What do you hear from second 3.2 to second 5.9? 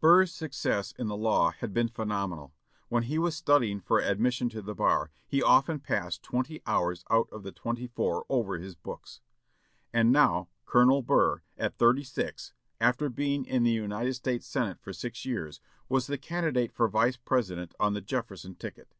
was studying for admission to the bar, he often